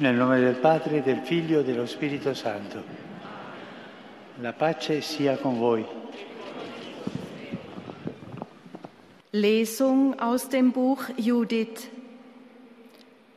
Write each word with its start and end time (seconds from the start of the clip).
Nel 0.00 0.14
nome 0.14 0.40
del 0.40 0.54
Padre, 0.54 1.02
del 1.02 1.18
Figlio 1.18 1.60
e 1.60 1.62
dello 1.62 1.84
Spirito 1.84 2.32
Santo. 2.32 2.82
La 4.36 4.54
pace 4.54 5.02
sia 5.02 5.36
con 5.36 5.58
voi. 5.58 5.84
Lesung 9.32 10.18
aus 10.18 10.48
dem 10.48 10.70
Buch 10.72 11.02
Judith. 11.18 11.90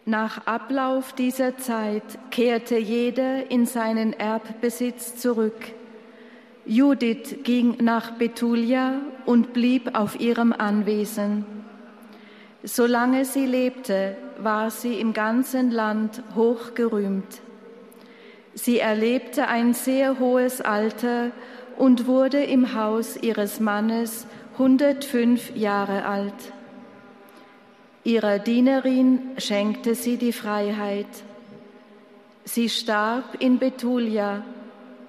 Nach 0.05 0.45
Ablauf 0.45 1.11
dieser 1.11 1.57
Zeit 1.57 2.17
kehrte 2.29 2.77
jeder 2.77 3.51
in 3.51 3.65
seinen 3.65 4.13
Erbbesitz 4.13 5.17
zurück. 5.17 5.73
Judith 6.65 7.43
ging 7.43 7.75
nach 7.81 8.11
Betulia 8.11 9.01
und 9.25 9.51
blieb 9.51 9.93
auf 9.99 10.17
ihrem 10.17 10.53
Anwesen. 10.53 11.52
Solange 12.63 13.25
sie 13.25 13.45
lebte, 13.45 14.15
war 14.37 14.71
sie 14.71 14.99
im 14.99 15.11
ganzen 15.11 15.69
Land 15.69 16.23
hoch 16.33 16.73
gerühmt. 16.75 17.41
Sie 18.53 18.79
erlebte 18.79 19.47
ein 19.49 19.73
sehr 19.73 20.19
hohes 20.19 20.61
Alter 20.61 21.31
und 21.77 22.07
wurde 22.07 22.41
im 22.43 22.73
Haus 22.73 23.17
ihres 23.17 23.59
Mannes 23.59 24.25
105 24.53 25.55
Jahre 25.55 26.05
alt. 26.05 26.53
Ihrer 28.05 28.39
Dienerin 28.39 29.31
schenkte 29.37 29.95
sie 29.95 30.17
die 30.17 30.33
Freiheit. 30.33 31.07
Sie 32.45 32.69
starb 32.69 33.35
in 33.39 33.59
Betulia 33.59 34.43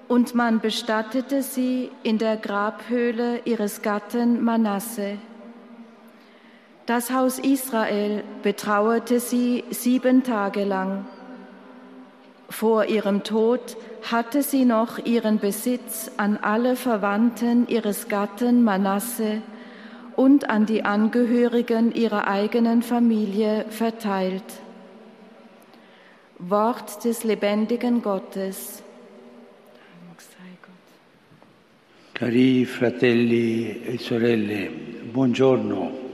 und 0.08 0.34
man 0.34 0.60
bestattete 0.60 1.42
sie 1.42 1.90
in 2.02 2.18
der 2.18 2.36
Grabhöhle 2.36 3.40
ihres 3.44 3.82
Gatten 3.82 4.42
Manasse. 4.42 5.18
Das 6.86 7.10
Haus 7.10 7.38
Israel 7.38 8.22
betrauerte 8.42 9.18
sie 9.18 9.64
sieben 9.70 10.22
Tage 10.22 10.64
lang. 10.64 11.06
Vor 12.50 12.84
ihrem 12.84 13.24
Tod 13.24 13.78
hatte 14.02 14.42
sie 14.42 14.66
noch 14.66 14.98
ihren 14.98 15.38
Besitz 15.38 16.10
an 16.18 16.36
alle 16.36 16.76
Verwandten 16.76 17.66
ihres 17.68 18.08
Gatten 18.08 18.64
Manasse 18.64 19.40
und 20.14 20.50
an 20.50 20.66
die 20.66 20.84
Angehörigen 20.84 21.90
ihrer 21.90 22.28
eigenen 22.28 22.82
Familie 22.82 23.64
verteilt. 23.70 24.44
Wort 26.38 27.02
des 27.04 27.24
lebendigen 27.24 28.02
Gottes. 28.02 28.82
Cari 32.12 32.64
fratelli 32.64 33.82
e 33.86 33.98
sorelle, 33.98 34.70
buongiorno. 35.12 36.04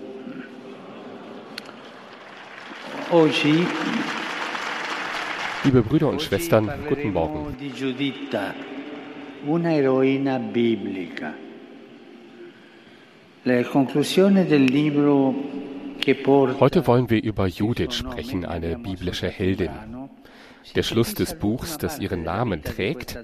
Oggi 2.92 2.99
Liebe 5.64 5.82
Brüder 5.82 6.08
und 6.08 6.22
Schwestern, 6.22 6.70
guten 6.88 7.12
Morgen. 7.12 7.56
Heute 16.60 16.86
wollen 16.86 17.10
wir 17.10 17.22
über 17.24 17.46
Judith 17.48 17.94
sprechen, 17.94 18.44
eine 18.44 18.78
biblische 18.78 19.28
Heldin. 19.28 19.99
Der 20.74 20.82
Schluss 20.82 21.14
des 21.14 21.38
Buchs, 21.38 21.78
das 21.78 21.98
ihren 21.98 22.22
Namen 22.22 22.62
trägt, 22.62 23.18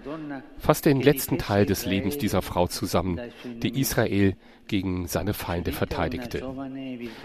fasst 0.58 0.86
den 0.86 1.00
letzten 1.00 1.38
Teil 1.38 1.66
des 1.66 1.86
Lebens 1.86 2.18
dieser 2.18 2.42
Frau 2.42 2.66
zusammen, 2.66 3.20
die 3.44 3.78
Israel 3.80 4.34
gegen 4.68 5.06
seine 5.06 5.34
Feinde 5.34 5.72
verteidigte. 5.72 6.42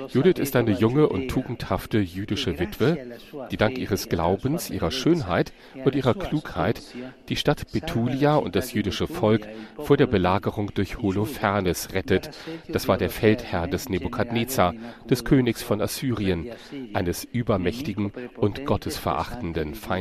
Judith 0.10 0.40
ist 0.40 0.56
eine 0.56 0.72
junge 0.72 1.10
und 1.10 1.30
tugendhafte 1.30 2.00
jüdische 2.00 2.60
Witwe, 2.60 3.18
die 3.50 3.58
dank 3.58 3.78
ihres 3.78 4.10
Glaubens, 4.10 4.70
ihrer 4.70 4.92
Schönheit 4.92 5.54
und 5.84 5.96
ihrer 5.96 6.14
Klugheit 6.14 6.82
die 7.30 7.36
Stadt 7.36 7.72
Betulia 7.72 8.36
und 8.36 8.56
das 8.56 8.74
jüdische 8.74 9.08
Volk 9.08 9.48
vor 9.78 9.98
der 9.98 10.08
Belagerung 10.08 10.72
durch 10.74 11.00
Holofernes 11.00 11.94
rettet. 11.94 12.30
Das 12.68 12.88
war 12.88 12.98
der 12.98 13.10
Feldherr 13.10 13.68
des 13.68 13.90
Nebukadnezar, 13.90 14.74
des 15.10 15.26
Königs 15.26 15.64
von 15.64 15.82
Assyrien, 15.82 16.52
eines 16.94 17.24
übermächtigen 17.24 18.12
und 18.38 18.66
gottesverachtenden 18.66 19.76
Feindes. 19.76 20.01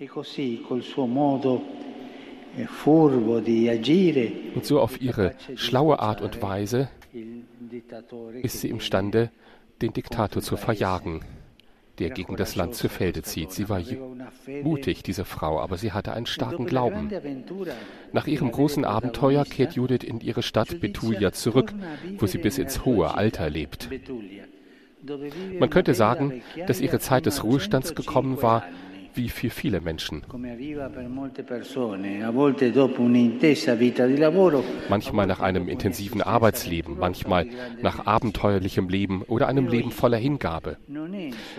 E 0.00 0.08
suo 0.80 1.06
modo 1.06 1.62
eh, 2.56 2.66
Und 4.54 4.64
so 4.64 4.80
auf 4.80 5.00
ihre 5.00 5.34
schlaue 5.54 5.98
Art 5.98 6.20
und 6.20 6.40
Weise 6.42 6.88
ist 8.42 8.60
sie 8.60 8.68
imstande, 8.68 9.30
den 9.80 9.92
Diktator 9.92 10.42
zu 10.42 10.56
verjagen, 10.56 11.22
der 11.98 12.10
gegen 12.10 12.36
das 12.36 12.56
Land 12.56 12.74
zu 12.74 12.88
Felde 12.88 13.22
zieht. 13.22 13.52
Sie 13.52 13.68
war 13.68 13.80
mutig, 14.62 15.02
diese 15.02 15.24
Frau, 15.24 15.60
aber 15.60 15.76
sie 15.76 15.92
hatte 15.92 16.12
einen 16.12 16.26
starken 16.26 16.66
Glauben. 16.66 17.10
Nach 18.12 18.26
ihrem 18.26 18.50
großen 18.50 18.84
Abenteuer 18.84 19.44
kehrt 19.44 19.74
Judith 19.74 20.04
in 20.04 20.20
ihre 20.20 20.42
Stadt 20.42 20.80
Betulia 20.80 21.32
zurück, 21.32 21.72
wo 22.18 22.26
sie 22.26 22.38
bis 22.38 22.58
ins 22.58 22.84
hohe 22.84 23.14
Alter 23.14 23.50
lebt. 23.50 23.88
Man 25.58 25.70
könnte 25.70 25.94
sagen, 25.94 26.42
dass 26.66 26.80
ihre 26.80 26.98
Zeit 26.98 27.26
des 27.26 27.44
Ruhestands 27.44 27.94
gekommen 27.94 28.42
war, 28.42 28.64
wie 29.14 29.28
für 29.28 29.50
viele 29.50 29.80
Menschen. 29.80 30.22
Manchmal 34.88 35.26
nach 35.26 35.40
einem 35.40 35.68
intensiven 35.68 36.22
Arbeitsleben, 36.22 36.98
manchmal 36.98 37.46
nach 37.82 38.06
abenteuerlichem 38.06 38.88
Leben 38.88 39.22
oder 39.22 39.48
einem 39.48 39.68
Leben 39.68 39.90
voller 39.90 40.18
Hingabe. 40.18 40.76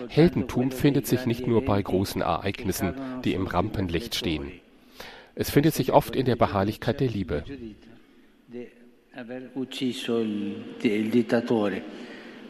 Heldentum 0.08 0.70
findet 0.70 1.06
sich 1.06 1.26
nicht 1.26 1.46
nur 1.46 1.64
bei 1.64 1.80
großen 1.80 2.22
Ereignissen, 2.22 2.94
die 3.24 3.34
im 3.34 3.46
Rampenlicht 3.46 4.14
stehen. 4.14 4.52
Es 5.34 5.50
findet 5.50 5.74
sich 5.74 5.92
oft 5.92 6.16
in 6.16 6.26
der 6.26 6.36
Beharrlichkeit 6.36 7.00
der 7.00 7.08
Liebe. 7.08 7.44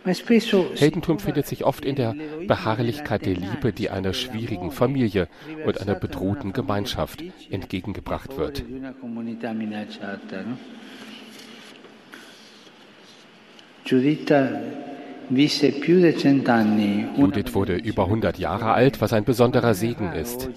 Heldentum 0.05 1.19
findet 1.19 1.47
sich 1.47 1.65
oft 1.65 1.85
in 1.85 1.97
der 1.97 2.15
Beharrlichkeit 2.47 3.27
der 3.27 3.35
Liebe, 3.35 3.73
die 3.73 3.91
einer 3.91 4.15
schwierigen 4.15 4.71
Familie 4.71 5.29
und 5.67 5.81
einer 5.81 5.95
bedrohten 5.95 6.53
Gemeinschaft 6.53 7.23
entgegengebracht 7.51 8.37
wird. 8.37 8.65
Giuditta 13.85 14.61
Judith 17.17 17.55
wurde 17.55 17.77
über 17.77 18.05
100 18.05 18.39
Jahre 18.39 18.73
alt, 18.73 19.01
was 19.01 19.13
ein 19.13 19.25
besonderer 19.25 19.75
Segen 19.75 20.13
ist. 20.13 20.49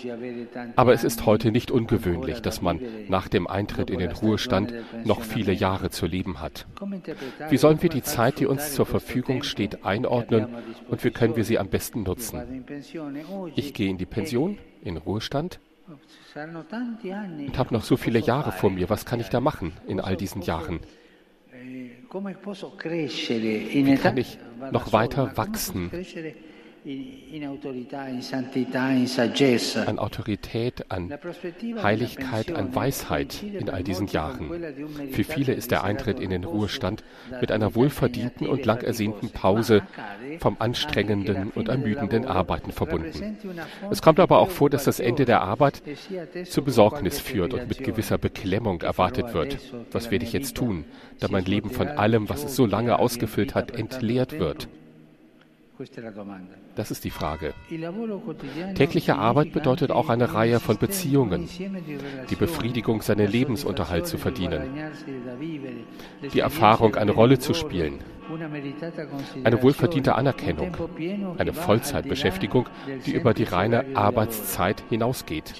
Aber 0.76 0.94
es 0.94 1.04
ist 1.04 1.28
heute 1.28 1.52
nicht 1.52 1.70
ungewöhnlich, 1.70 2.42
dass 2.42 2.62
man 2.62 2.80
nach 3.08 3.28
dem 3.28 3.46
Eintritt 3.48 3.92
in 3.92 4.00
den 4.00 4.12
Ruhestand 4.12 4.74
noch 5.04 5.22
viele 5.22 5.54
Jahre 5.54 5.92
zu 5.92 6.08
leben 6.08 6.42
hat. 6.42 6.66
Wie 7.50 7.58
sollen 7.58 7.82
wir 7.84 7.90
die 7.90 8.02
Zeit, 8.02 8.40
die 8.40 8.48
uns 8.48 8.74
zur 8.74 8.86
Verfügung 8.86 9.44
steht, 9.44 9.86
einordnen 9.86 10.48
und 10.90 11.04
wie 11.04 11.12
können 11.12 11.36
wir 11.36 11.44
sie 11.44 11.60
am 11.60 11.68
besten 11.68 12.04
nutzen? 12.04 12.66
Ich 13.56 13.74
gehe 13.74 13.90
in 13.90 13.98
die 13.98 14.06
Pension, 14.08 14.58
in 14.84 14.98
Ruhestand 14.98 15.60
und 16.36 17.58
habe 17.58 17.74
noch 17.74 17.84
so 17.84 17.96
viele 17.98 18.20
Jahre 18.20 18.52
vor 18.52 18.72
mir. 18.72 18.90
Was 18.90 19.06
kann 19.06 19.20
ich 19.20 19.30
da 19.30 19.40
machen 19.40 19.74
in 19.88 20.00
all 20.00 20.16
diesen 20.16 20.42
Jahren? 20.42 20.80
Wie 23.86 23.96
kann 23.96 24.18
ich 24.18 24.38
noch 24.72 24.94
weiter 24.94 25.32
wachsen? 25.36 25.92
An 29.88 30.00
Autorität, 30.00 30.86
an 30.90 31.14
Heiligkeit, 31.82 32.52
an 32.54 32.76
Weisheit 32.76 33.42
in 33.42 33.70
all 33.70 33.84
diesen 33.84 34.08
Jahren. 34.08 34.50
Für 35.12 35.24
viele 35.24 35.54
ist 35.54 35.72
der 35.72 35.86
Eintritt 35.86 36.20
in 36.20 36.30
den 36.30 36.44
Ruhestand 36.44 37.06
mit 37.40 37.54
einer 37.54 37.74
wohlverdienten 37.76 38.48
und 38.48 38.66
lang 38.66 38.82
ersehnten. 38.82 39.30
Pause 39.30 39.84
vom 40.40 40.58
anstrengenden 40.60 41.52
und 41.52 41.70
ermüdenden 41.70 42.26
Arbeiten 42.26 42.74
verbunden. 42.74 43.38
Es 43.90 44.02
kommt 44.02 44.20
aber 44.20 44.40
auch 44.40 44.50
vor, 44.50 44.70
dass 44.70 44.84
das 44.84 45.00
Ende 45.00 45.24
der 45.24 45.42
Arbeit 45.42 45.82
con 46.54 46.66
Besorgnis 46.66 47.20
führt 47.20 47.54
und 47.54 47.70
mit 47.70 47.84
gewisser 47.84 48.18
Beklemmung 48.18 48.82
erwartet 48.82 49.34
wird. 49.34 49.58
Was 49.92 50.12
werde 50.12 50.26
ich 50.26 50.34
jetzt 50.34 50.58
tun, 50.58 50.84
da 51.20 51.30
mein 51.30 51.46
Leben 51.46 51.70
von 51.70 51.88
allem, 51.88 52.28
was 52.28 52.44
es 52.44 52.58
so 52.58 52.66
lange 52.66 53.00
ausgefüllt 53.00 53.56
hat, 53.56 53.72
entleert 53.72 54.38
wird? 54.38 54.68
Das 56.76 56.92
ist 56.92 57.04
die 57.04 57.10
Frage. 57.10 57.54
Tägliche 58.76 59.16
Arbeit 59.16 59.52
bedeutet 59.54 59.92
auch 59.92 60.10
eine 60.10 60.34
Reihe 60.34 60.60
von 60.60 60.78
Beziehungen, 60.78 61.50
die 62.30 62.36
Befriedigung, 62.36 63.02
seinen 63.02 63.28
Lebensunterhalt 63.28 64.06
zu 64.06 64.18
verdienen, 64.20 64.70
vivere, 65.40 65.74
die 66.32 66.40
Erfahrung, 66.40 66.96
eine 66.96 67.12
Rolle 67.12 67.40
zu 67.40 67.56
spielen, 67.56 68.00
eine 69.44 69.62
wohlverdiente 69.64 70.14
un 70.14 70.16
Anerkennung, 70.16 70.78
eine 71.38 71.54
Vollzeitbeschäftigung, 71.54 72.70
die 73.06 73.14
über 73.14 73.34
die 73.34 73.44
reine. 73.44 73.86
Arbeitszeit 73.96 74.84
hinausgeht. 74.90 75.56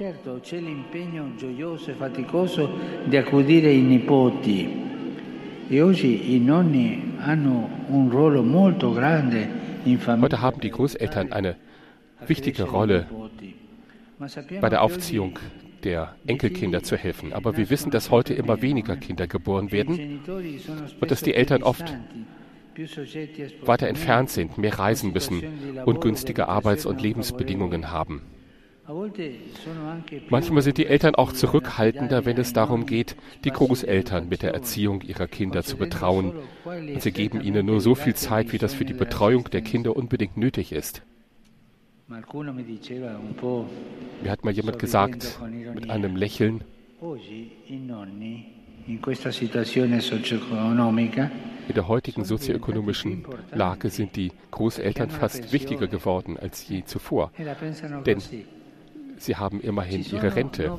E 5.70 5.78
e 5.78 5.82
oggi 5.82 6.36
i 6.36 6.40
nonni 6.40 7.14
hanno 7.20 7.70
un 7.88 8.10
ruolo 8.10 8.44
molto 8.44 8.92
grande. 8.92 9.63
Heute 9.86 10.42
haben 10.42 10.62
die 10.62 10.70
Großeltern 10.70 11.34
eine 11.34 11.56
wichtige 12.26 12.64
Rolle 12.64 13.06
bei 14.62 14.70
der 14.70 14.82
Aufziehung 14.82 15.40
der 15.84 16.16
Enkelkinder 16.26 16.84
zu 16.84 16.96
helfen. 16.96 17.34
Aber 17.34 17.58
wir 17.58 17.70
wissen, 17.70 17.92
dass 17.92 18.10
heute 18.10 18.34
immer 18.34 18.62
weniger 18.62 18.96
Kinder 18.96 19.28
geboren 19.28 19.72
werden 19.72 20.22
und 21.00 21.12
dass 21.12 21.22
die 21.22 21.34
Eltern 21.34 21.64
oft 21.64 21.94
weiter 23.66 23.88
entfernt 23.88 24.30
sind, 24.30 24.58
mehr 24.58 24.80
reisen 24.80 25.12
müssen, 25.12 25.44
ungünstige 25.86 26.48
Arbeits- 26.48 26.86
und 26.86 27.02
Lebensbedingungen 27.02 27.92
haben. 27.92 28.22
Manchmal 30.30 30.62
sind 30.62 30.78
die 30.78 30.86
Eltern 30.86 31.16
auch 31.16 31.32
zurückhaltender, 31.32 32.26
wenn 32.26 32.38
es 32.38 32.52
darum 32.52 32.86
geht, 32.86 33.16
die 33.46 33.52
Großeltern 33.52 34.28
mit 34.28 34.42
der 34.42 34.54
Erziehung 34.54 35.02
ihrer 35.02 35.28
Kinder 35.28 35.64
zu 35.64 35.78
betrauen. 35.78 36.34
Und 36.66 37.02
sie 37.02 37.12
geben 37.14 37.40
ihnen 37.40 37.66
nur 37.66 37.80
so 37.80 37.96
viel 37.96 38.16
Zeit, 38.16 38.52
wie 38.52 38.58
das 38.58 38.74
für 38.74 38.84
die 38.84 38.94
Betreuung 38.94 39.50
der 39.50 39.62
Kinder 39.62 39.96
unbedingt 39.96 40.36
nötig 40.36 40.74
ist. 40.74 41.02
Mir 42.08 42.22
hat 44.30 44.44
mal 44.44 44.52
jemand 44.52 44.80
gesagt, 44.80 45.40
mit 45.74 45.90
einem 45.90 46.18
Lächeln, 46.18 46.64
in 51.68 51.74
der 51.74 51.88
heutigen 51.88 52.26
sozioökonomischen 52.26 53.26
Lage 53.54 53.90
sind 53.90 54.16
die 54.18 54.32
Großeltern 54.52 55.10
fast 55.10 55.54
wichtiger 55.54 55.88
geworden 55.88 56.38
als 56.38 56.68
je 56.68 56.84
zuvor. 56.84 57.32
Denn 58.06 58.22
Sie 59.24 59.38
haben 59.38 59.62
immerhin 59.62 60.06
ihre 60.12 60.36
Rente. 60.36 60.78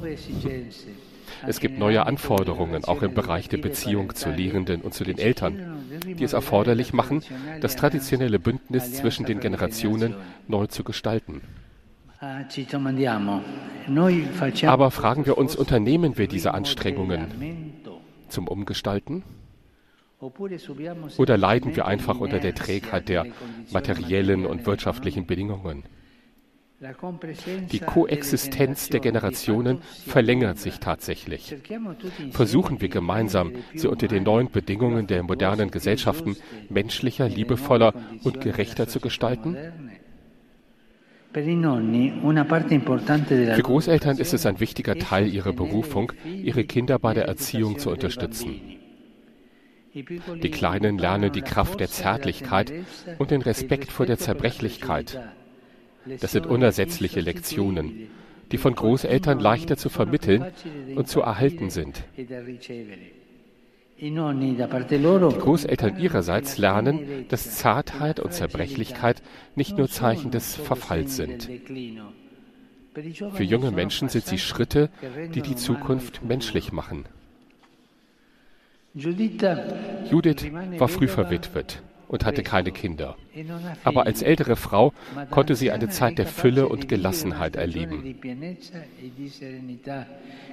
Es 1.47 1.61
gibt 1.61 1.79
neue 1.79 2.05
Anforderungen, 2.05 2.85
auch 2.85 3.01
im 3.01 3.15
Bereich 3.15 3.49
der 3.49 3.57
Beziehung 3.57 4.15
zu 4.15 4.31
Lehrenden 4.31 4.83
und 4.83 4.93
zu 4.93 5.03
den 5.03 5.17
Eltern, 5.17 5.83
die 6.05 6.23
es 6.23 6.35
erforderlich 6.35 6.93
machen, 6.93 7.23
das 7.63 7.75
traditionelle 7.75 8.39
Bündnis 8.39 8.93
zwischen 8.93 9.25
den 9.25 9.41
Generationen 9.41 10.15
neu 10.47 10.67
zu 10.67 10.85
gestalten. 10.85 11.41
Aber 14.67 14.91
fragen 14.91 15.25
wir 15.25 15.39
uns, 15.39 15.57
unternehmen 15.57 16.19
wir 16.19 16.29
diese 16.29 16.53
Anstrengungen 16.53 17.73
zum 18.29 18.47
Umgestalten? 18.47 19.23
Oder 21.17 21.39
leiden 21.39 21.77
wir 21.77 21.87
einfach 21.87 22.21
unter 22.21 22.41
der 22.41 22.55
Trägheit 22.55 23.09
der 23.09 23.25
materiellen 23.73 24.45
und 24.45 24.67
wirtschaftlichen 24.67 25.25
Bedingungen? 25.25 25.85
Die 27.73 27.79
Koexistenz 27.79 28.89
der 28.89 29.01
Generationen 29.01 29.79
verlängert 30.07 30.59
sich 30.59 30.81
tatsächlich. 30.81 31.57
Versuchen 32.31 32.81
wir 32.81 32.89
gemeinsam, 32.89 33.53
sie 33.75 33.89
unter 33.89 34.09
den 34.09 34.25
neuen 34.25 34.51
Bedingungen 34.51 35.07
der 35.07 35.23
modernen 35.23 35.71
Gesellschaften 35.71 36.37
menschlicher, 36.69 37.29
liebevoller 37.29 37.95
und 38.23 38.41
gerechter 38.41 38.89
zu 38.89 39.01
gestalten? 39.01 39.57
Für 41.33 41.43
Großeltern 43.63 44.19
ist 44.19 44.35
es 44.35 44.47
ein 44.47 44.61
wichtiger 44.61 44.97
Teil 44.97 45.27
ihrer 45.27 45.53
Berufung, 45.53 46.13
ihre 46.25 46.65
Kinder 46.65 46.99
bei 46.99 47.15
der 47.15 47.27
Erziehung 47.27 47.79
zu 47.79 47.91
unterstützen. 47.91 48.61
Die 49.95 50.51
Kleinen 50.51 50.99
lernen 50.99 51.33
die 51.33 51.43
Kraft 51.43 51.81
der 51.81 51.89
Zärtlichkeit 51.89 52.73
und 53.19 53.31
den 53.31 53.43
Respekt 53.43 53.91
vor 53.91 54.07
der 54.07 54.19
Zerbrechlichkeit 54.19 55.19
das 56.21 56.33
sind 56.33 56.47
unersetzliche 56.47 57.21
Lektionen, 57.21 58.09
die 58.53 58.59
von 58.59 58.75
Großeltern 58.75 59.39
leichter 59.41 59.77
zu 59.77 59.89
vermitteln 59.89 60.45
und 60.95 61.09
zu 61.09 61.21
erhalten 61.21 61.71
sind. 61.71 62.05
Die 64.01 64.11
Großeltern 65.39 65.99
ihrerseits 65.99 66.59
lernen, 66.59 67.27
dass 67.29 67.57
Zartheit 67.57 68.21
und 68.21 68.33
Zerbrechlichkeit 68.33 69.23
nicht 69.55 69.79
nur 69.79 69.89
Zeichen 69.89 70.31
des 70.31 70.57
Verfalls 70.57 71.17
sind. 71.17 71.49
Für 73.33 73.43
junge 73.43 73.71
Menschen 73.71 74.09
sind 74.09 74.27
sie 74.27 74.39
Schritte, 74.39 74.91
die 75.35 75.43
die 75.43 75.57
Zukunft 75.57 76.23
menschlich 76.25 76.73
machen. 76.73 77.07
Judith 78.95 80.53
war 80.79 80.89
früh 80.89 81.09
verwitwet 81.09 81.83
und 82.09 82.25
hatte 82.25 82.43
keine 82.43 82.71
Kinder. 82.73 83.17
Aber 83.85 84.07
als 84.07 84.23
ältere 84.23 84.57
Frau 84.57 84.93
konnte 85.31 85.55
sie 85.55 85.71
eine 85.71 85.89
Zeit 85.89 86.19
der 86.19 86.27
Fülle 86.27 86.69
und 86.69 86.89
Gelassenheit 86.89 87.57
erleben. 87.57 88.17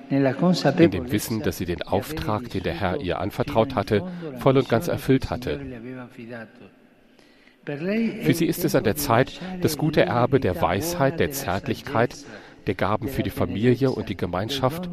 In 0.09 0.91
dem 0.91 1.11
Wissen, 1.11 1.41
dass 1.41 1.57
sie 1.57 1.65
den 1.65 1.81
Auftrag, 1.83 2.49
den 2.49 2.63
der 2.63 2.73
Herr 2.73 2.99
ihr 3.01 3.19
anvertraut 3.19 3.75
hatte, 3.75 4.07
voll 4.39 4.57
und 4.57 4.69
ganz 4.69 4.87
erfüllt 4.87 5.29
hatte. 5.29 5.59
Für 7.63 8.33
sie 8.33 8.45
ist 8.45 8.65
es 8.65 8.75
an 8.75 8.83
der 8.83 8.95
Zeit, 8.95 9.39
das 9.61 9.77
gute 9.77 10.01
Erbe 10.01 10.39
der 10.39 10.59
Weisheit, 10.61 11.19
der 11.19 11.31
Zärtlichkeit, 11.31 12.15
der 12.67 12.75
Gaben 12.75 13.07
für 13.07 13.23
die 13.23 13.29
Familie 13.29 13.91
und 13.91 14.09
die 14.09 14.17
Gemeinschaft 14.17 14.89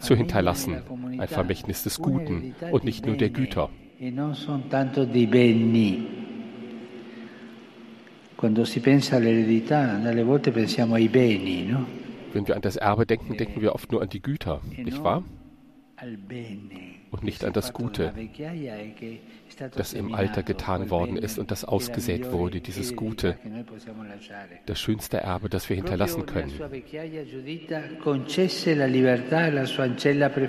zu 0.00 0.14
hinterlassen, 0.14 0.82
ein 1.18 1.28
Vermächtnis 1.28 1.84
des 1.84 2.00
Guten 2.00 2.54
und 2.70 2.84
nicht 2.84 3.06
nur 3.06 3.16
der 3.16 3.30
Güter. 3.30 3.70
E 4.00 4.10
non 4.10 4.36
soltanto 4.36 5.04
dei 5.04 5.26
beni. 5.26 6.16
Quando 8.36 8.64
si 8.64 8.78
pensa 8.78 9.16
all'eredità, 9.16 10.00
alle 10.00 10.22
volte 10.22 10.52
pensiamo 10.52 10.94
ai 10.94 11.08
beni, 11.08 11.64
no? 11.64 11.84
Wenn 12.32 12.46
wir 12.46 12.54
an 12.54 12.60
das 12.60 12.76
Erbe 12.76 13.06
denken, 13.06 13.36
denken 13.36 13.60
wir 13.60 13.74
oft 13.74 13.90
nur 13.90 14.00
an 14.00 14.08
die 14.08 14.22
Güter, 14.22 14.60
nicht 14.76 15.02
wahr? 15.02 15.24
Und 17.10 17.22
nicht 17.24 17.44
an 17.44 17.52
das 17.52 17.72
Gute, 17.72 18.12
das 19.74 19.92
im 19.92 20.14
Alter 20.14 20.42
getan 20.42 20.90
worden 20.90 21.16
ist 21.16 21.38
und 21.38 21.50
das 21.50 21.64
ausgesät 21.64 22.30
wurde, 22.30 22.60
dieses 22.60 22.94
Gute, 22.94 23.36
das 24.66 24.78
schönste 24.78 25.18
Erbe, 25.18 25.48
das 25.48 25.68
wir 25.68 25.76
hinterlassen 25.76 26.26
können. 26.26 26.52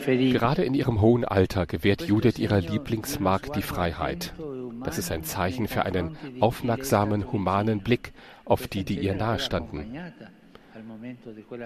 E 0.07 0.31
Gerade 0.31 0.63
in 0.63 0.74
ihrem 0.74 1.01
hohen 1.01 1.25
Alter 1.25 1.66
gewährt 1.66 2.01
Judith 2.04 2.38
ihrer 2.38 2.62
Lieblingsmark 2.62 3.54
die 3.54 3.62
Freiheit. 3.62 4.34
Das 4.84 4.98
ist 4.98 5.12
ein 5.12 5.24
Zeichen 5.24 5.68
für 5.68 5.84
einen 5.86 6.18
aufmerksamen, 6.40 7.31
humanen 7.31 7.80
Blick 7.80 8.13
auf 8.46 8.68
die, 8.68 8.84
die 8.84 9.00
ihr 9.00 9.16
nahestanden. 9.16 9.98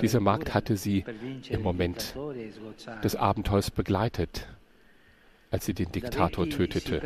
Diese 0.02 0.20
Magd 0.20 0.54
hatte 0.54 0.78
sie 0.78 1.04
im 1.50 1.62
Moment 1.62 2.16
des 3.04 3.16
Abenteuers 3.16 3.72
begleitet, 3.72 4.48
als 5.54 5.68
sie 5.68 5.76
den 5.76 5.92
Diktator 5.92 6.50
tötete. 6.50 7.00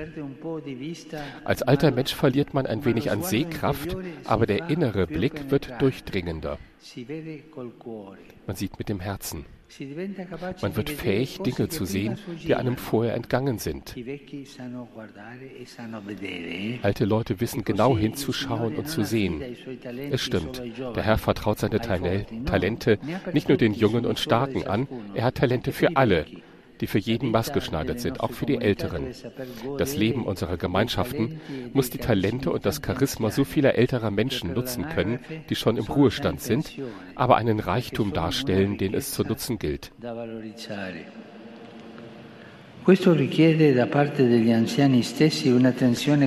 Als 1.43 1.63
alter 1.63 1.91
Mensch 1.91 2.15
verliert 2.15 2.53
man 2.53 2.65
ein 2.65 2.85
wenig 2.85 3.11
an 3.11 3.21
Sehkraft, 3.21 3.97
aber 4.23 4.45
der 4.45 4.69
innere 4.69 5.05
Blick 5.05 5.51
wird 5.51 5.69
durchdringender. 5.81 6.57
Man 8.47 8.55
sieht 8.55 8.79
mit 8.79 8.87
dem 8.87 9.01
Herzen. 9.01 9.45
Man 10.61 10.77
wird 10.77 10.89
fähig, 10.89 11.39
Dinge 11.39 11.67
zu 11.67 11.83
sehen, 11.83 12.17
die 12.41 12.55
einem 12.55 12.77
vorher 12.77 13.15
entgangen 13.15 13.59
sind. 13.59 13.93
Alte 16.83 17.03
Leute 17.03 17.41
wissen 17.41 17.65
genau 17.65 17.97
hinzuschauen 17.97 18.77
und 18.77 18.87
zu 18.87 19.03
sehen. 19.03 19.43
Es 20.09 20.21
stimmt, 20.21 20.61
der 20.95 21.03
Herr 21.03 21.17
vertraut 21.17 21.59
seine 21.59 21.81
Talente 21.81 22.97
nicht 23.33 23.49
nur 23.49 23.57
den 23.57 23.73
Jungen 23.73 24.05
und 24.05 24.19
Starken 24.19 24.65
an, 24.65 24.87
er 25.15 25.25
hat 25.25 25.35
Talente 25.35 25.73
für 25.73 25.97
alle, 25.97 26.25
die 26.81 26.87
für 26.87 26.99
jeden 26.99 27.31
maßgeschneidert 27.31 27.99
sind, 27.99 28.19
auch 28.21 28.31
für 28.31 28.45
die 28.45 28.61
Älteren. 28.61 29.07
Das 29.77 29.95
Leben 29.95 30.25
unserer 30.25 30.57
Gemeinschaften 30.57 31.39
muss 31.73 31.89
die 31.89 31.97
Talente 31.97 32.51
und 32.51 32.65
das 32.65 32.81
Charisma 32.85 33.31
so 33.31 33.43
vieler 33.43 33.75
älterer 33.75 34.11
Menschen 34.11 34.53
nutzen 34.53 34.87
können, 34.89 35.19
die 35.49 35.55
schon 35.55 35.77
im 35.77 35.85
Ruhestand 35.85 36.41
sind, 36.41 36.71
aber 37.15 37.37
einen 37.37 37.59
Reichtum 37.59 38.13
darstellen, 38.13 38.77
den 38.77 38.93
es 38.93 39.11
zu 39.11 39.23
nutzen 39.23 39.59
gilt. 39.59 39.91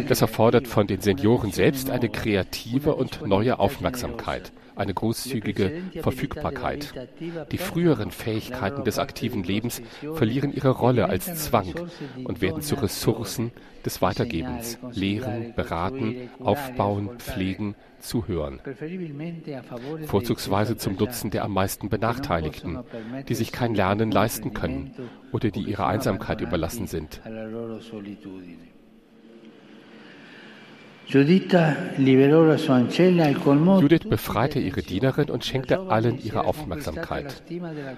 Das 0.08 0.20
erfordert 0.20 0.68
von 0.68 0.86
den 0.86 1.00
Senioren 1.00 1.52
selbst 1.52 1.90
eine 1.90 2.08
kreative 2.10 2.94
und 2.94 3.26
neue 3.26 3.58
Aufmerksamkeit 3.58 4.52
eine 4.76 4.94
großzügige 4.94 5.82
Verfügbarkeit. 6.00 6.94
Die 7.52 7.58
früheren 7.58 8.10
Fähigkeiten 8.10 8.84
des 8.84 8.98
aktiven 8.98 9.42
Lebens 9.42 9.82
verlieren 10.14 10.52
ihre 10.52 10.70
Rolle 10.70 11.08
als 11.08 11.34
Zwang 11.44 11.74
und 12.24 12.40
werden 12.40 12.62
zu 12.62 12.76
Ressourcen 12.76 13.52
des 13.84 14.02
Weitergebens, 14.02 14.78
Lehren, 14.92 15.54
Beraten, 15.54 16.30
Aufbauen, 16.38 17.18
Pflegen, 17.18 17.74
Zuhören. 18.00 18.60
Vorzugsweise 20.06 20.76
zum 20.76 20.96
Nutzen 20.96 21.30
der 21.30 21.44
am 21.44 21.52
meisten 21.52 21.88
Benachteiligten, 21.88 22.78
die 23.28 23.34
sich 23.34 23.52
kein 23.52 23.74
Lernen 23.74 24.10
leisten 24.10 24.54
können 24.54 24.94
oder 25.32 25.50
die 25.50 25.62
ihrer 25.62 25.86
Einsamkeit 25.86 26.40
überlassen 26.40 26.86
sind. 26.86 27.20
Judith 33.80 34.08
befreite 34.08 34.58
ihre 34.60 34.82
Dienerin 34.82 35.30
und 35.30 35.44
schenkte 35.44 35.80
allen 35.80 36.22
ihre 36.22 36.44
Aufmerksamkeit. 36.44 37.42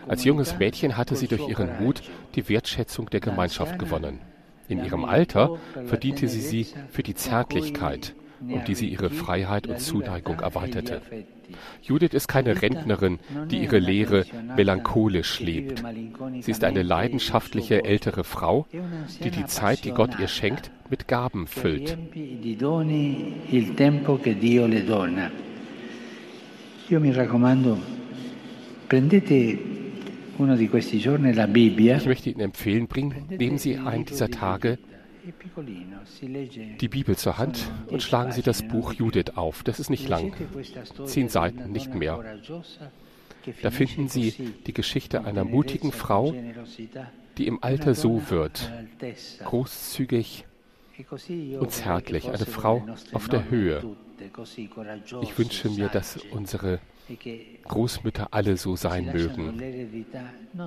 Als 0.08 0.24
junges 0.24 0.58
Mädchen 0.58 0.96
hatte 0.96 1.16
sie 1.16 1.28
durch 1.28 1.46
ihren 1.48 1.82
Mut 1.82 2.02
die 2.34 2.48
Wertschätzung 2.48 3.10
der 3.10 3.20
Gemeinschaft 3.20 3.78
gewonnen. 3.78 4.20
In 4.68 4.84
ihrem 4.84 5.04
Alter 5.04 5.58
verdiente 5.86 6.28
sie 6.28 6.40
sie 6.40 6.66
für 6.90 7.02
die 7.02 7.14
Zärtlichkeit, 7.14 8.14
um 8.48 8.64
die 8.64 8.74
sie 8.74 8.88
ihre 8.88 9.10
Freiheit 9.10 9.66
und 9.66 9.78
Zuneigung 9.80 10.40
erweiterte. 10.40 11.00
Judith 11.82 12.14
ist 12.14 12.28
keine 12.28 12.62
Rentnerin, 12.62 13.18
die 13.50 13.62
ihre 13.62 13.78
Lehre 13.78 14.24
melancholisch 14.56 15.40
lebt. 15.40 15.82
Sie 16.40 16.50
ist 16.50 16.64
eine 16.64 16.82
leidenschaftliche 16.82 17.84
ältere 17.84 18.24
Frau, 18.24 18.66
die 19.22 19.30
die 19.30 19.46
Zeit, 19.46 19.84
die 19.84 19.90
Gott 19.90 20.18
ihr 20.18 20.28
schenkt, 20.28 20.70
mit 20.88 21.08
Gaben 21.08 21.46
füllt. 21.46 21.96
Io 26.90 27.00
mi 27.00 27.10
raccomando, 27.10 27.78
prendete 28.88 29.58
ich 30.34 32.06
möchte 32.06 32.30
Ihnen 32.30 32.40
empfehlen, 32.40 32.88
bringen, 32.88 33.14
nehmen 33.28 33.58
Sie 33.58 33.78
einen 33.78 34.04
dieser 34.04 34.30
Tage 34.30 34.78
die 36.80 36.88
Bibel 36.88 37.16
zur 37.16 37.38
Hand 37.38 37.70
und 37.86 38.02
schlagen 38.02 38.32
Sie 38.32 38.42
das 38.42 38.62
Buch 38.62 38.92
Judith 38.92 39.36
auf. 39.36 39.62
Das 39.62 39.80
ist 39.80 39.90
nicht 39.90 40.08
lang, 40.08 40.32
zehn 41.04 41.28
Seiten, 41.28 41.70
nicht 41.72 41.94
mehr. 41.94 42.38
Da 43.62 43.70
finden 43.70 44.08
Sie 44.08 44.32
die 44.66 44.72
Geschichte 44.72 45.24
einer 45.24 45.44
mutigen 45.44 45.92
Frau, 45.92 46.34
die 47.38 47.46
im 47.46 47.62
Alter 47.62 47.94
so 47.94 48.30
wird, 48.30 48.70
großzügig 49.44 50.44
und 51.58 51.70
zärtlich, 51.70 52.28
eine 52.28 52.46
Frau 52.46 52.86
auf 53.12 53.28
der 53.28 53.48
Höhe. 53.50 53.96
Ich 55.22 55.38
wünsche 55.38 55.70
mir, 55.70 55.88
dass 55.88 56.18
unsere 56.30 56.80
Großmütter 57.64 58.28
alle 58.30 58.56
so 58.56 58.76
sein 58.76 59.06
mögen. 59.06 60.04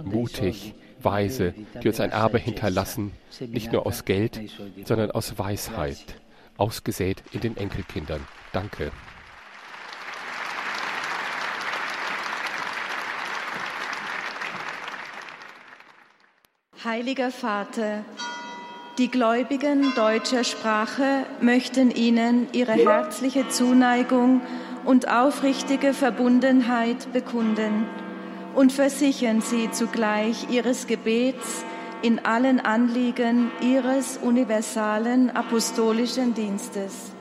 Mutig, 0.03 0.73
weise, 1.01 1.53
die 1.81 1.87
uns 1.87 1.99
ein 1.99 2.11
Erbe 2.11 2.37
hinterlassen, 2.37 3.11
nicht 3.39 3.71
nur 3.71 3.85
aus 3.85 4.05
Geld, 4.05 4.39
sondern 4.85 5.11
aus 5.11 5.37
Weisheit, 5.37 6.19
ausgesät 6.57 7.23
in 7.31 7.41
den 7.41 7.57
Enkelkindern. 7.57 8.21
Danke. 8.53 8.91
Heiliger 16.83 17.31
Vater, 17.31 18.05
die 18.99 19.09
Gläubigen 19.09 19.93
deutscher 19.95 20.43
Sprache 20.43 21.25
möchten 21.41 21.89
Ihnen 21.89 22.47
ihre 22.53 22.73
herzliche 22.73 23.49
Zuneigung 23.49 24.41
und 24.85 25.09
aufrichtige 25.09 25.93
Verbundenheit 25.93 27.11
bekunden 27.11 27.85
und 28.55 28.71
versichern 28.71 29.41
Sie 29.41 29.69
zugleich 29.71 30.49
Ihres 30.49 30.87
Gebets 30.87 31.65
in 32.01 32.23
allen 32.23 32.59
Anliegen 32.59 33.51
Ihres 33.61 34.17
universalen 34.17 35.29
apostolischen 35.31 36.33
Dienstes. 36.33 37.11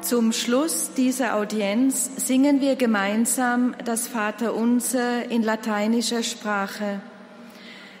Zum 0.00 0.32
Schluss 0.32 0.94
dieser 0.94 1.36
Audienz 1.36 2.10
singen 2.16 2.62
wir 2.62 2.76
gemeinsam 2.76 3.74
das 3.84 4.08
Vaterunser 4.08 5.30
in 5.30 5.42
lateinischer 5.42 6.22
Sprache. 6.22 7.00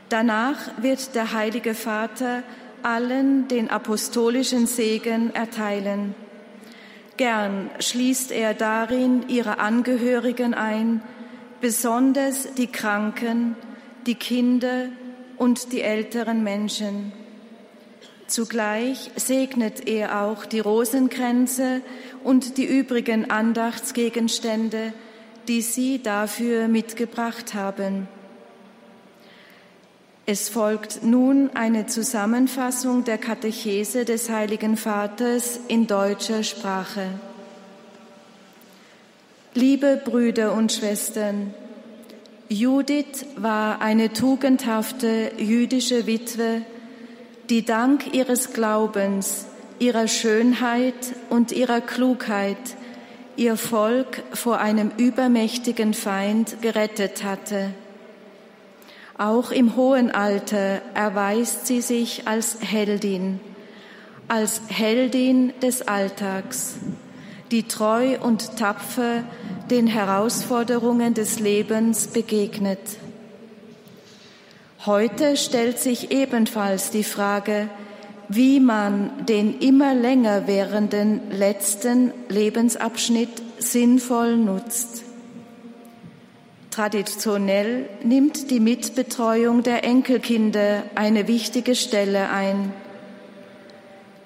Danach 0.08 0.56
wird 0.80 1.14
der 1.14 1.34
Heilige 1.34 1.74
Vater 1.74 2.42
allen 2.82 3.46
den 3.48 3.68
apostolischen 3.68 4.66
Segen 4.66 5.34
erteilen. 5.34 6.14
Gern 7.18 7.68
schließt 7.80 8.30
er 8.30 8.54
darin 8.54 9.28
ihre 9.28 9.58
Angehörigen 9.58 10.54
ein, 10.54 11.02
besonders 11.60 12.54
die 12.54 12.68
Kranken, 12.68 13.56
die 14.06 14.14
Kinder 14.14 14.86
und 15.36 15.72
die 15.72 15.82
älteren 15.82 16.44
Menschen. 16.44 17.12
Zugleich 18.28 19.10
segnet 19.16 19.88
er 19.88 20.22
auch 20.22 20.46
die 20.46 20.60
Rosenkränze 20.60 21.80
und 22.22 22.56
die 22.56 22.66
übrigen 22.66 23.30
Andachtsgegenstände, 23.30 24.92
die 25.48 25.62
Sie 25.62 26.00
dafür 26.00 26.68
mitgebracht 26.68 27.54
haben. 27.54 28.06
Es 30.30 30.50
folgt 30.50 31.02
nun 31.02 31.48
eine 31.54 31.86
Zusammenfassung 31.86 33.02
der 33.02 33.16
Katechese 33.16 34.04
des 34.04 34.28
Heiligen 34.28 34.76
Vaters 34.76 35.58
in 35.68 35.86
deutscher 35.86 36.42
Sprache. 36.42 37.06
Liebe 39.54 39.98
Brüder 40.04 40.52
und 40.52 40.70
Schwestern, 40.70 41.54
Judith 42.50 43.24
war 43.36 43.80
eine 43.80 44.12
tugendhafte 44.12 45.32
jüdische 45.38 46.06
Witwe, 46.06 46.60
die 47.48 47.64
dank 47.64 48.12
ihres 48.12 48.52
Glaubens, 48.52 49.46
ihrer 49.78 50.08
Schönheit 50.08 51.14
und 51.30 51.52
ihrer 51.52 51.80
Klugheit 51.80 52.76
ihr 53.36 53.56
Volk 53.56 54.22
vor 54.34 54.58
einem 54.58 54.90
übermächtigen 54.98 55.94
Feind 55.94 56.60
gerettet 56.60 57.24
hatte. 57.24 57.70
Auch 59.18 59.50
im 59.50 59.74
hohen 59.74 60.12
Alter 60.12 60.80
erweist 60.94 61.66
sie 61.66 61.80
sich 61.80 62.28
als 62.28 62.58
Heldin, 62.60 63.40
als 64.28 64.60
Heldin 64.68 65.52
des 65.60 65.88
Alltags, 65.88 66.76
die 67.50 67.64
treu 67.64 68.16
und 68.20 68.56
tapfer 68.56 69.24
den 69.70 69.88
Herausforderungen 69.88 71.14
des 71.14 71.40
Lebens 71.40 72.06
begegnet. 72.06 72.78
Heute 74.86 75.36
stellt 75.36 75.80
sich 75.80 76.12
ebenfalls 76.12 76.90
die 76.90 77.02
Frage, 77.02 77.68
wie 78.28 78.60
man 78.60 79.26
den 79.26 79.58
immer 79.58 79.94
länger 79.94 80.46
währenden 80.46 81.22
letzten 81.32 82.12
Lebensabschnitt 82.28 83.42
sinnvoll 83.58 84.36
nutzt. 84.36 85.07
Traditionell 86.78 87.88
nimmt 88.04 88.52
die 88.52 88.60
Mitbetreuung 88.60 89.64
der 89.64 89.82
Enkelkinder 89.82 90.84
eine 90.94 91.26
wichtige 91.26 91.74
Stelle 91.74 92.30
ein. 92.30 92.72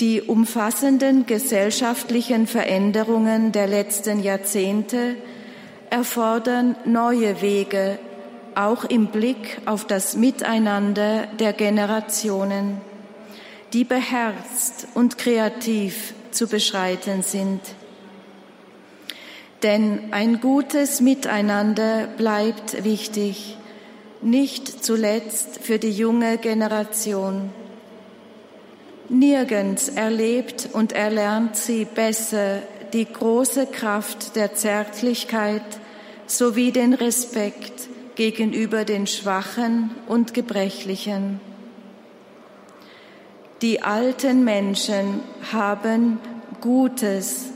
Die 0.00 0.20
umfassenden 0.20 1.24
gesellschaftlichen 1.24 2.46
Veränderungen 2.46 3.52
der 3.52 3.68
letzten 3.68 4.22
Jahrzehnte 4.22 5.16
erfordern 5.88 6.76
neue 6.84 7.40
Wege, 7.40 7.98
auch 8.54 8.84
im 8.84 9.06
Blick 9.06 9.56
auf 9.64 9.86
das 9.86 10.14
Miteinander 10.14 11.28
der 11.38 11.54
Generationen, 11.54 12.82
die 13.72 13.84
beherzt 13.84 14.88
und 14.92 15.16
kreativ 15.16 16.12
zu 16.32 16.48
beschreiten 16.48 17.22
sind. 17.22 17.62
Denn 19.62 20.12
ein 20.12 20.40
gutes 20.40 21.00
Miteinander 21.00 22.08
bleibt 22.16 22.82
wichtig, 22.82 23.56
nicht 24.20 24.84
zuletzt 24.84 25.60
für 25.62 25.78
die 25.78 25.90
junge 25.90 26.38
Generation. 26.38 27.50
Nirgends 29.08 29.88
erlebt 29.88 30.68
und 30.72 30.92
erlernt 30.92 31.56
sie 31.56 31.84
besser 31.84 32.58
die 32.92 33.04
große 33.04 33.66
Kraft 33.66 34.36
der 34.36 34.54
Zärtlichkeit 34.54 35.62
sowie 36.26 36.72
den 36.72 36.94
Respekt 36.94 37.88
gegenüber 38.16 38.84
den 38.84 39.06
Schwachen 39.06 39.90
und 40.08 40.34
Gebrechlichen. 40.34 41.40
Die 43.60 43.82
alten 43.82 44.44
Menschen 44.44 45.20
haben 45.52 46.18
Gutes 46.60 47.50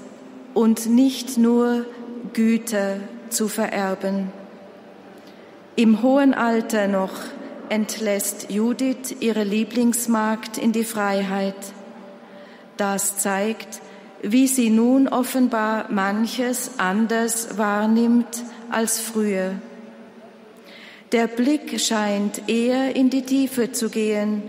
und 0.54 0.86
nicht 0.86 1.36
nur 1.36 1.84
Güter 2.32 2.98
zu 3.28 3.48
vererben. 3.48 4.30
Im 5.76 6.02
hohen 6.02 6.32
Alter 6.34 6.88
noch 6.88 7.12
entlässt 7.68 8.50
Judith 8.50 9.16
ihre 9.20 9.44
Lieblingsmagd 9.44 10.58
in 10.58 10.72
die 10.72 10.84
Freiheit. 10.84 11.56
Das 12.76 13.18
zeigt, 13.18 13.80
wie 14.22 14.46
sie 14.46 14.70
nun 14.70 15.08
offenbar 15.08 15.90
manches 15.90 16.72
anders 16.78 17.58
wahrnimmt 17.58 18.44
als 18.70 18.98
früher. 18.98 19.52
Der 21.12 21.26
Blick 21.28 21.80
scheint 21.80 22.48
eher 22.48 22.96
in 22.96 23.10
die 23.10 23.22
Tiefe 23.22 23.72
zu 23.72 23.90
gehen 23.90 24.42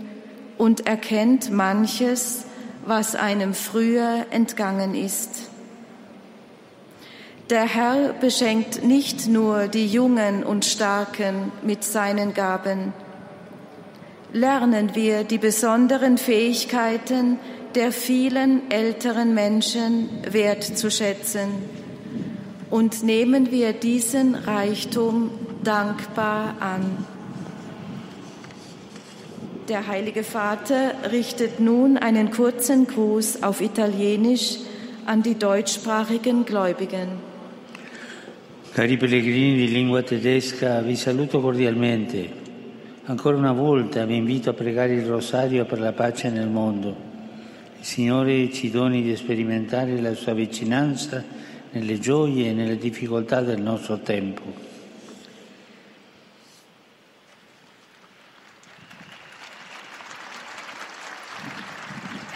und 0.56 0.86
erkennt 0.86 1.50
manches, 1.50 2.44
was 2.84 3.14
einem 3.14 3.54
früher 3.54 4.26
entgangen 4.30 4.94
ist. 4.94 5.47
Der 7.50 7.64
Herr 7.64 8.12
beschenkt 8.12 8.84
nicht 8.84 9.26
nur 9.26 9.68
die 9.68 9.86
Jungen 9.86 10.44
und 10.44 10.66
Starken 10.66 11.50
mit 11.62 11.82
seinen 11.82 12.34
Gaben. 12.34 12.92
Lernen 14.34 14.94
wir 14.94 15.24
die 15.24 15.38
besonderen 15.38 16.18
Fähigkeiten 16.18 17.38
der 17.74 17.90
vielen 17.90 18.70
älteren 18.70 19.32
Menschen 19.32 20.10
wertzuschätzen 20.30 21.48
und 22.68 23.02
nehmen 23.02 23.50
wir 23.50 23.72
diesen 23.72 24.34
Reichtum 24.34 25.30
dankbar 25.64 26.54
an. 26.60 27.06
Der 29.70 29.86
Heilige 29.86 30.22
Vater 30.22 30.92
richtet 31.10 31.60
nun 31.60 31.96
einen 31.96 32.30
kurzen 32.30 32.86
Gruß 32.86 33.42
auf 33.42 33.62
Italienisch 33.62 34.58
an 35.06 35.22
die 35.22 35.38
deutschsprachigen 35.38 36.44
Gläubigen. 36.44 37.27
Cari 38.78 38.96
pellegrini 38.96 39.56
di 39.56 39.72
lingua 39.72 40.04
tedesca, 40.04 40.80
vi 40.82 40.94
saluto 40.94 41.40
cordialmente. 41.40 42.30
Ancora 43.06 43.36
una 43.36 43.50
volta 43.50 44.04
vi 44.04 44.14
invito 44.14 44.50
a 44.50 44.52
pregare 44.52 44.94
il 44.94 45.04
rosario 45.04 45.64
per 45.64 45.80
la 45.80 45.90
pace 45.90 46.30
nel 46.30 46.46
mondo. 46.46 46.94
Il 47.76 47.84
Signore 47.84 48.52
ci 48.52 48.70
doni 48.70 49.02
di 49.02 49.16
sperimentare 49.16 50.00
la 50.00 50.14
sua 50.14 50.32
vicinanza 50.32 51.24
nelle 51.72 51.98
gioie 51.98 52.50
e 52.50 52.52
nelle 52.52 52.78
difficoltà 52.78 53.40
del 53.40 53.60
nostro 53.60 53.98
tempo. 53.98 54.44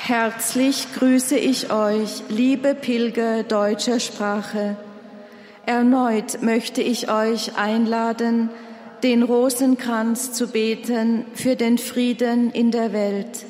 Herzlich 0.09 0.89
grüße 0.93 1.37
ich 1.37 1.71
euch, 1.71 2.25
liebe 2.31 2.75
Pilger 2.75 3.45
deutscher 3.45 4.01
Sprache. 4.01 4.91
Erneut 5.67 6.43
möchte 6.43 6.83
ich 6.83 7.11
euch 7.11 7.57
einladen, 7.57 8.51
den 9.03 9.23
Rosenkranz 9.23 10.33
zu 10.33 10.49
beten 10.49 11.25
für 11.35 11.57
den 11.57 11.79
Frieden 11.79 12.51
in 12.51 12.71
der 12.71 12.93
Welt. 12.93 13.45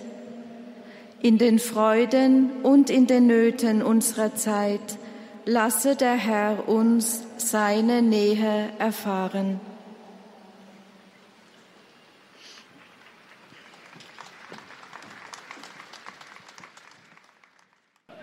In 1.20 1.38
den 1.38 1.58
Freuden 1.58 2.50
und 2.62 2.90
in 2.90 3.06
den 3.06 3.26
Nöten 3.26 3.82
unserer 3.82 4.34
Zeit 4.34 4.98
lasse 5.44 5.96
der 5.96 6.14
Herr 6.14 6.68
uns 6.68 7.22
seine 7.36 8.02
Nähe 8.02 8.68
erfahren. 8.78 9.60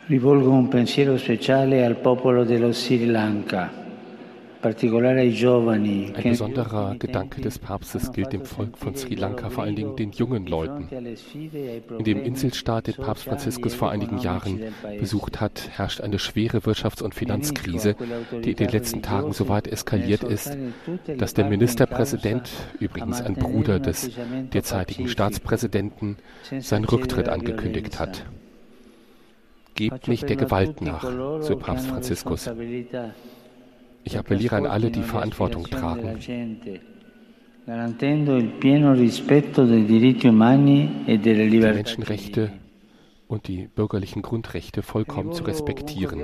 Rivolgo 0.09 0.49
un 0.49 0.69
pensiero 0.69 1.17
speciale 1.17 1.85
al 1.85 1.95
popolo 1.97 2.43
dello 2.43 2.71
Sri 2.71 3.05
Lanka. 3.05 3.78
Ein 4.61 6.23
besonderer 6.23 6.95
Gedanke 6.99 7.39
des 7.39 7.59
Papstes 7.59 8.11
gilt 8.11 8.33
dem 8.33 8.43
Volk 8.43 8.77
von 8.77 8.93
Sri 8.93 9.15
Lanka, 9.15 9.49
vor 9.49 9.63
allen 9.63 9.77
Dingen 9.77 9.95
den 9.95 10.11
jungen 10.11 10.47
Leuten. 10.47 10.89
In 11.97 12.03
dem 12.03 12.21
Inselstaat, 12.21 12.87
den 12.87 12.95
Papst 12.95 13.23
Franziskus 13.23 13.73
vor 13.73 13.89
einigen 13.89 14.17
Jahren 14.17 14.59
besucht 14.99 15.39
hat, 15.39 15.69
herrscht 15.71 16.01
eine 16.01 16.19
schwere 16.19 16.57
Wirtschafts- 16.59 17.01
und 17.01 17.15
Finanzkrise, 17.15 17.95
die 18.43 18.51
in 18.51 18.57
den 18.57 18.69
letzten 18.69 19.01
Tagen 19.01 19.31
so 19.31 19.47
weit 19.47 19.67
eskaliert 19.67 20.23
ist, 20.23 20.57
dass 21.17 21.33
der 21.33 21.45
Ministerpräsident, 21.45 22.49
übrigens 22.79 23.21
ein 23.21 23.35
Bruder 23.35 23.79
des 23.79 24.11
derzeitigen 24.51 25.07
Staatspräsidenten, 25.07 26.17
seinen 26.59 26.83
Rücktritt 26.83 27.29
angekündigt 27.29 27.97
hat. 27.97 28.25
Gebt 29.75 30.09
nicht 30.09 30.27
der 30.27 30.35
Gewalt 30.35 30.81
nach, 30.81 31.03
so 31.41 31.55
Papst 31.55 31.87
Franziskus. 31.87 32.49
Ich 34.03 34.17
appelliere 34.17 34.55
an 34.55 34.65
alle, 34.65 34.91
die 34.91 35.03
Verantwortung 35.03 35.65
tragen. 35.65 36.19
Die 36.19 36.79
Menschenrechte 41.59 42.51
und 43.27 43.47
die 43.47 43.67
bürgerlichen 43.67 44.23
Grundrechte 44.23 44.81
vollkommen 44.81 45.33
zu 45.33 45.43
respektieren. 45.43 46.19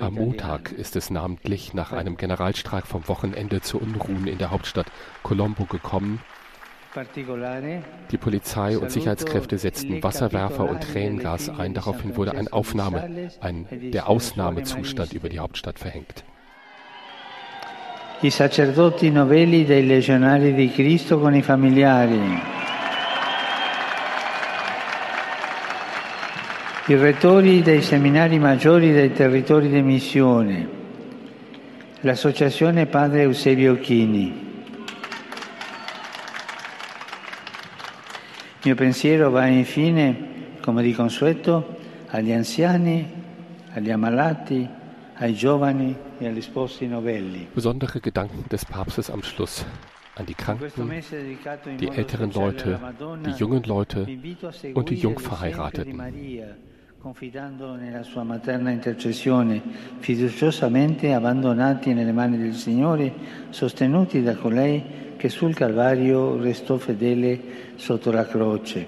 Am 0.00 0.14
Montag 0.14 0.72
ist 0.72 0.96
es 0.96 1.10
namentlich 1.10 1.74
nach 1.74 1.92
einem 1.92 2.16
Generalstreik 2.16 2.86
vom 2.86 3.06
Wochenende 3.08 3.60
zu 3.60 3.78
Unruhen 3.78 4.26
in 4.26 4.38
der 4.38 4.50
Hauptstadt 4.50 4.86
Colombo 5.22 5.66
gekommen, 5.66 6.20
die 8.10 8.16
Polizei 8.16 8.78
und 8.78 8.90
Sicherheitskräfte 8.90 9.58
setzten 9.58 10.02
Wasserwerfer 10.02 10.68
und 10.68 10.82
Tränengas 10.82 11.50
ein. 11.50 11.74
Daraufhin 11.74 12.16
wurde 12.16 12.32
ein 12.32 12.48
Aufnahme, 12.48 13.30
ein, 13.40 13.66
der 13.70 14.08
Ausnahmezustand 14.08 15.12
über 15.12 15.28
die 15.28 15.38
Hauptstadt 15.38 15.78
verhängt. 15.78 16.24
I 18.20 18.30
sacerdoti 18.30 19.10
novelli 19.10 19.64
dei 19.64 19.86
legionari 19.86 20.52
di 20.52 20.72
Cristo 20.72 21.20
con 21.20 21.34
i 21.36 21.42
familiari. 21.42 22.40
I 26.86 26.94
rettori 26.96 27.62
dei 27.62 27.82
seminari 27.82 28.38
maggiori 28.40 28.92
dei 28.92 29.12
territori 29.12 29.68
di 29.68 29.82
missione. 29.82 30.68
L'associazione 32.00 32.86
Padre 32.86 33.22
Eusebio 33.22 33.78
Chini. 33.78 34.47
Mio 38.68 38.76
pensiero 38.76 39.30
va 39.30 39.46
infine, 39.46 40.56
come 40.60 40.82
di 40.82 40.92
consueto, 40.92 41.76
agli 42.08 42.32
anziani, 42.32 43.02
agli 43.72 43.90
ammalati, 43.90 44.68
ai 45.14 45.32
giovani 45.32 45.96
e 46.18 46.26
agli 46.26 46.42
sposi 46.42 46.86
novelli. 46.86 47.48
Besondere 47.50 47.98
Gedanken 47.98 48.44
des 48.46 48.66
Papstes 48.66 49.08
am 49.08 49.22
Schluss 49.22 49.64
an 50.16 50.26
die 50.26 50.34
Kranken, 50.34 50.86
die 51.78 51.88
älteren 51.88 52.30
Leute, 52.30 52.78
die 53.24 53.30
jungen 53.30 53.62
Leute 53.62 54.06
und 54.74 54.90
die 54.90 54.96
Jungverheirateten. 54.96 56.66
confidando 57.00 57.76
nella 57.76 58.02
sua 58.02 58.24
materna 58.24 58.70
intercessione, 58.70 59.62
fiduciosamente 60.00 61.12
abbandonati 61.12 61.94
nelle 61.94 62.10
mani 62.10 62.36
del 62.36 62.54
Signore, 62.54 63.14
sostenuti 63.50 64.20
da 64.20 64.34
colei 64.34 65.07
che 65.18 65.28
sul 65.28 65.52
Calvario 65.52 66.40
restò 66.40 66.76
fedele 66.76 67.40
sotto 67.74 68.12
la 68.12 68.24
croce. 68.24 68.86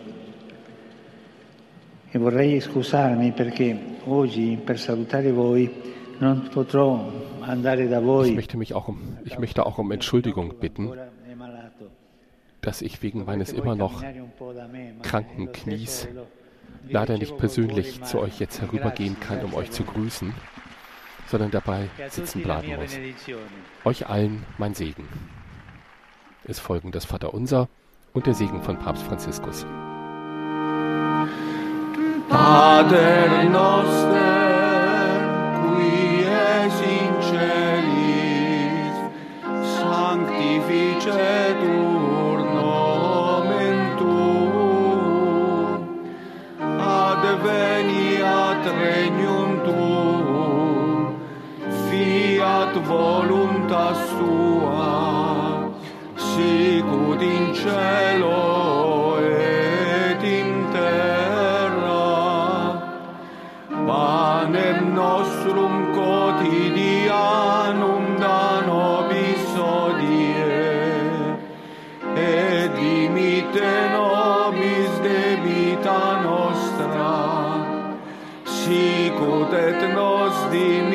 E 2.08 2.18
vorrei 2.18 2.60
scusarmi 2.60 3.32
perché 3.32 3.78
oggi 4.04 4.58
per 4.64 4.78
salutare 4.78 5.32
voi 5.32 5.70
non 6.18 6.48
potrò 6.48 7.10
andare 7.40 7.88
da 7.88 8.00
voi. 8.00 8.28
Ich 8.30 8.34
möchte, 8.36 8.74
auch 8.74 8.88
um, 8.88 9.18
ich 9.24 9.38
möchte 9.38 9.66
auch 9.66 9.78
um 9.78 9.90
Entschuldigung 9.90 10.54
bitten, 10.60 10.92
dass 12.60 12.80
ich 12.80 13.02
wegen 13.02 13.24
meines 13.24 13.52
immer 13.52 13.74
noch 13.74 14.02
kranken 15.02 15.50
Knies 15.50 16.08
leider 16.88 17.18
nicht 17.18 17.36
persönlich 17.38 18.02
zu 18.02 18.20
euch 18.20 18.38
jetzt 18.38 18.60
herübergehen 18.60 19.18
kann, 19.18 19.44
um 19.44 19.54
euch 19.54 19.70
zu 19.72 19.82
grüßen, 19.82 20.32
sondern 21.26 21.50
dabei 21.50 21.88
sitzen 22.08 22.42
bleiben 22.42 22.76
muss. 22.76 22.98
Euch 23.84 24.08
allen 24.08 24.44
mein 24.58 24.74
Segen. 24.74 25.08
Es 26.50 26.58
folgen 26.58 26.90
das 26.90 27.04
Vaterunser 27.04 27.68
und 28.12 28.26
der 28.26 28.34
Segen 28.34 28.60
von 28.60 28.76
Papst 28.76 29.04
Franziskus. 29.04 29.64
Pater 32.28 33.44
noster, 33.44 35.20
qui 35.62 36.24
es 36.24 36.80
in 36.96 37.14
celis, 37.30 38.96
sanctificetur 39.78 42.38
nomen 42.58 43.78
tuum, 44.00 45.80
adveniat 46.80 48.64
regnum 48.82 49.50
tuum, 49.64 51.14
fiat 51.88 52.74
voluntas 52.88 54.00
tua, 54.18 54.39
sicut 57.20 57.22
in 57.22 57.54
cielo 57.54 59.18
et 59.18 60.22
in 60.22 60.70
terra. 60.72 61.92
Panem 63.86 64.94
nostrum 64.94 65.92
quotidianum 65.94 68.18
da 68.18 68.60
nobis 68.66 69.56
odie, 69.56 71.36
et 72.16 72.74
dimite 72.74 73.90
nobis 73.92 74.90
debita 75.02 76.22
nostra, 76.22 77.18
sicut 78.44 79.52
et 79.52 79.94
nos 79.94 80.34
dimittimus 80.50 80.89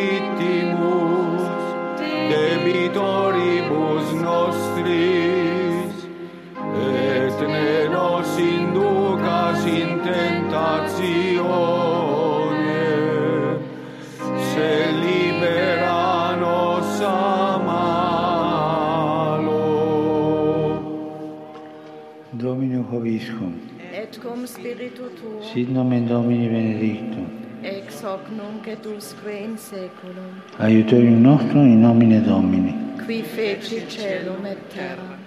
Hoviscum, 22.96 23.54
Et 23.94 24.18
cum 24.22 24.46
spiritu 24.46 25.04
tuo, 25.16 25.42
sit 25.54 25.70
nomen 25.70 26.08
Domini 26.08 26.48
benedictum, 26.48 27.28
ex 27.64 28.02
hoc 28.04 28.22
nunc 28.30 28.68
et 28.68 28.86
usque 28.86 29.32
in 29.44 29.58
seculum, 29.58 30.42
aiutorium 30.60 31.22
nostrum 31.22 31.66
in 31.66 31.82
nomine 31.82 32.22
Domini. 32.22 32.74
qui 33.06 33.22
feci 33.22 33.82
celum 33.88 34.46
et 34.46 34.58
terra. 34.74 35.18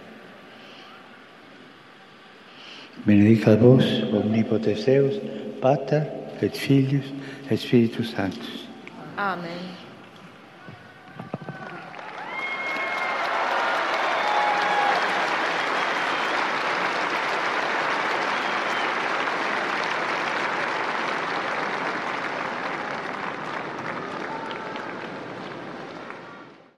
Benedicat 3.07 3.57
vos, 3.61 3.85
omnipotens 4.13 4.85
Deus, 4.85 5.15
Pater 5.61 6.03
et 6.43 6.51
Filius 6.57 7.05
et 7.51 7.57
Spiritus 7.57 8.11
Sanctus. 8.15 8.67
Amen. 9.17 9.88